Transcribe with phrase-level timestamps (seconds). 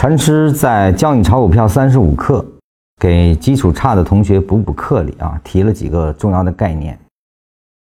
[0.00, 2.42] 禅师在教你炒股票三十五课，
[2.98, 6.98] 给基础差的同学补补课里啊，提了几个重要的概念。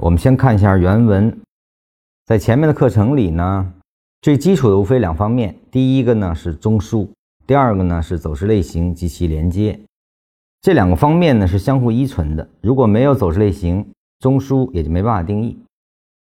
[0.00, 1.40] 我们先看一下原文，
[2.26, 3.72] 在前面的课程里呢，
[4.22, 7.06] 最基础的无非两方面，第一个呢是中枢，
[7.46, 9.78] 第二个呢是走势类型及其连接。
[10.62, 13.86] 这两个方面呢是相互依存的，如果没有走势类型，
[14.18, 15.56] 中枢也就没办法定义；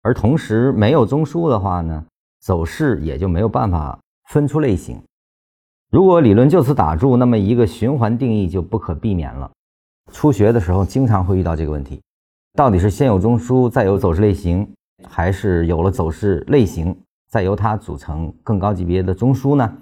[0.00, 2.06] 而同时没有中枢的话呢，
[2.40, 3.98] 走势也就没有办法
[4.30, 4.98] 分出类型。
[5.94, 9.48] 如果理论就此打住，那么一个循环定义就不可避免了。
[10.10, 12.02] 初学的时候经常会遇到这个问题：
[12.54, 14.68] 到底是先有中枢，再有走势类型，
[15.08, 16.98] 还是有了走势类型，
[17.30, 19.72] 再由它组成更高级别的中枢呢？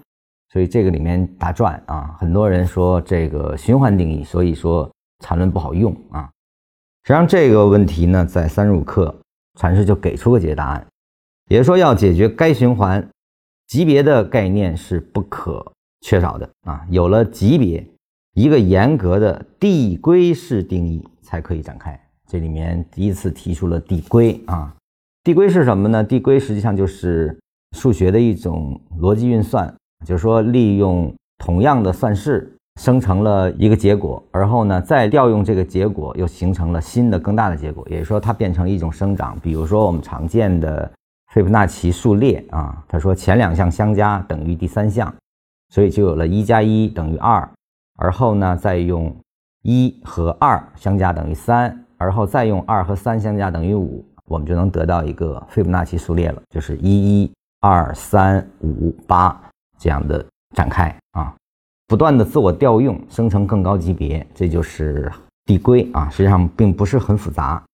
[0.51, 4.87] 所以这个里面打转啊，很多人说这个循环定义，所以说
[5.21, 6.29] 缠论不好用啊。
[7.05, 9.15] 实际上这个问题呢，在三十五课
[9.59, 10.87] 禅师就给出个解决答案，
[11.49, 13.03] 也是说要解决该循环
[13.67, 15.72] 级别的概念是不可。
[16.03, 17.85] 缺少的啊，有了级别，
[18.35, 21.99] 一个严格的递归式定义才可以展开。
[22.29, 24.75] 这里面第一次提出了递归啊，
[25.23, 26.03] 递归是什么呢？
[26.03, 27.39] 递归实际上就是
[27.77, 29.73] 数学的一种逻辑运算，
[30.05, 39.39] 就是说利用同样的算式生成了一个结果，而后呢再调用这个结果又形成了新的更大的结果，也就是说它变成一种生长。
[39.41, 40.91] 比如说我们常见的
[41.33, 45.13] 斐波那契数列啊，他说前两项相加等于第三项。
[45.73, 47.49] 所以就有了一加一等于二，
[47.97, 49.17] 而后呢，再用
[49.63, 59.35] 一和二相加等于三，而后再用二和三相加等于五，我们就能得到一个斐波那契数列了，就是一一二三五八
[59.79, 60.23] 这样的
[60.55, 61.35] 展开啊，
[61.87, 65.11] 不断的自我调用，生成更高级别，这就是
[65.47, 67.65] 递归啊，实际上并不是很复杂。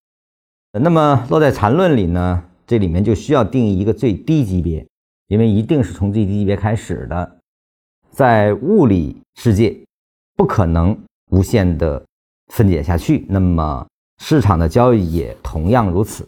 [0.70, 4.86] 那么落在缠论里呢，这里面就需要定义一个最低级别，
[5.26, 7.37] 因为一定是从最低级别开始的。
[8.10, 9.76] 在物理世界，
[10.36, 10.98] 不可能
[11.30, 12.04] 无限的
[12.52, 13.24] 分解下去。
[13.28, 13.86] 那么
[14.20, 16.26] 市场的交易也同样如此。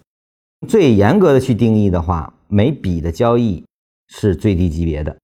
[0.69, 3.65] 最严格的去定义的话，每笔的交易
[4.09, 5.17] 是最低级别的。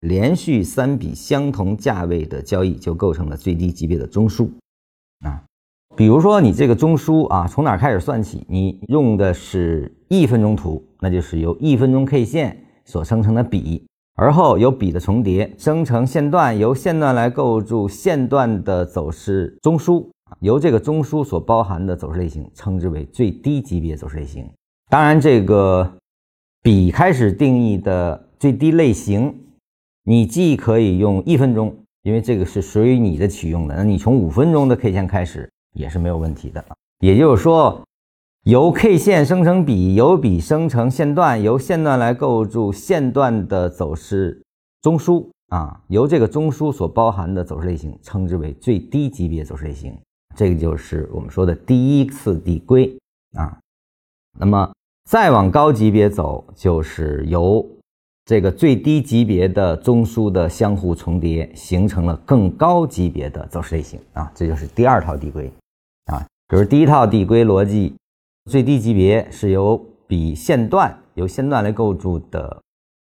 [0.00, 4.48] 连续三笔相同价位的交易就构成了最低级别的中枢
[5.24, 5.42] 啊。
[5.96, 8.44] 比如说你这个中枢啊，从哪开始算起？
[8.48, 13.87] 你用的是一分钟图，那就是由一分钟 K 线所生成的笔。
[14.20, 20.04] 而后由笔的重叠生成线段，由线段来构筑线段的走势中枢，
[20.40, 24.44] 由这个中枢所包含的走势类型称之为最低级别走势类型。
[24.90, 25.88] 当然，这个
[26.64, 29.32] 笔开始定义的最低类型，
[30.02, 36.64] 你既可以用一分钟，因为这个是属于你的取用的，那你从五分钟的 K 线开始也是没有问题的。
[36.98, 37.80] 也就是说。
[38.48, 44.42] 由 K 线生成笔，由笔生成线段，由线段来构筑线段的走势
[44.80, 49.94] 中枢啊，由这个中枢所包含的走势类型称之为最低级别走势类型，
[50.34, 52.90] 这个就是我们说的第一次递归
[53.36, 53.54] 啊。
[54.38, 54.72] 那么
[55.04, 57.62] 再往高级别走，就是由
[58.24, 65.52] 这个最低级别的中枢的相互重叠，形成了更高级别的走势类型啊，这就是第二套递归
[66.06, 67.94] 啊，就是第一套递归逻辑。
[68.48, 72.58] 最低级别是由比线段由线段来构筑的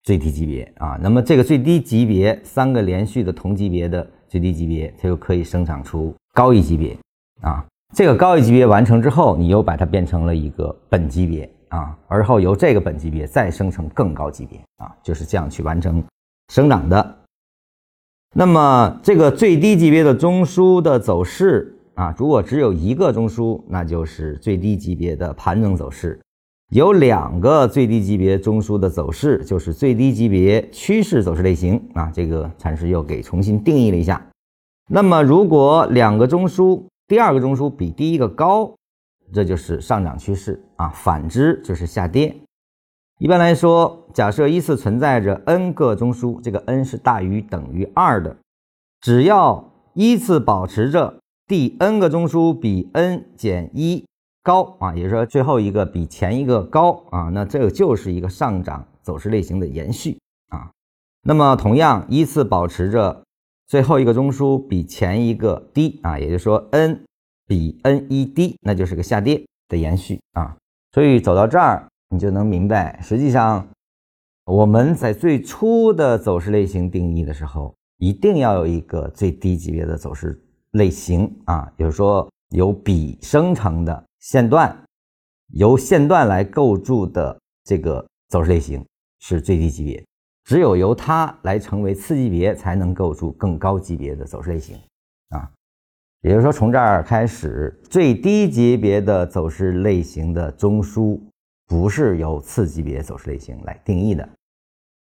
[0.03, 6.95] 最低级别啊，那么这个最低级别三个连续的同级别的最低级别，它就可以生产出高一级别
[7.41, 7.65] 啊。
[7.95, 16.03] 这个高一级别完成之后，你又把它变成了一个本级别啊，而后由这个本级别再生成更高级别啊，就是这样去完成
[16.53, 17.17] 生长的。
[18.35, 21.75] 那么这个最低级别的中枢的走势。
[22.01, 26.17] 啊，如果只有一个中枢，那就是最低级别的盘整走势；
[26.71, 31.79] 有两个最低级别中枢的走势，就是最低级别趋势走势类型。
[31.93, 34.19] 啊，这个禅师又给重新定义了一下。
[34.89, 38.73] 那么，如果两个中枢，第二个中枢比第一个高，
[39.31, 42.35] 这就是上涨趋势啊；反之就是下跌。
[43.19, 48.35] 一般来说，假设依次存在着 n 个中枢，这个 n 是大于等于二的，
[49.01, 51.20] 只要依次保持着。
[51.51, 54.05] 第 n 个中枢比 n 减一
[54.41, 60.17] 高啊，也就是说最后一个比前一个高啊，那这个就是一个上涨走势类型的延续
[60.47, 60.71] 啊。
[61.23, 63.21] 那么同样依次保持着
[63.67, 67.03] 最后一个中枢比前一个低啊，也就是说 n
[67.45, 70.55] 比 n 一低，那就是个下跌的延续啊。
[70.93, 73.67] 所以走到这儿，你就能明白，实际上
[74.45, 80.41] 我们在最初的走势类型定义的时候，一定要有一个最低级别的走势。
[80.71, 84.77] 类型啊，也就是说由笔生成的线段，
[85.53, 88.85] 由线段来构筑的这个走势类型
[89.19, 90.03] 是最低级别。
[90.43, 94.75] 只有由它来成为次级别，才能构筑更高级别的走势类型
[95.29, 95.49] 啊。
[96.21, 101.19] 也就是说，从这儿开始，最低级别的走势类型的中枢
[101.67, 104.27] 不是由次级别走势类型来定义的。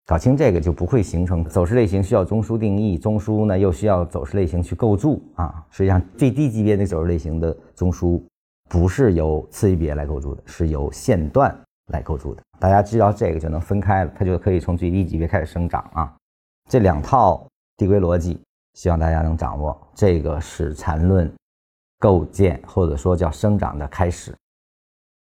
[0.10, 5.64] 搞清这个，就不会形成走势类型需要中枢定义，中枢呢又需要走势类型去构筑啊。
[5.70, 8.20] 实际上，最低级别的走势类型的中枢
[8.68, 11.56] 不是由次级别来构筑的，是由线段
[11.94, 12.42] 来构筑的。
[12.58, 16.12] 大家知道这个就能分开了，它就可以从最低级别开始生长啊。
[16.68, 17.46] 这两套
[17.78, 18.42] 递归逻辑，
[18.74, 19.80] 希望大家能掌握。
[19.94, 21.32] 这个是缠论
[22.00, 24.34] 构建或者说叫生长的开始。